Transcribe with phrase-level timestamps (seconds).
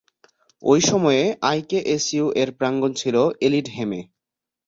[0.63, 3.15] ঐ সময়ে, আইকেএসইউ-এর প্রাঙ্গণ ছিল
[3.41, 4.01] এলিডহেমে।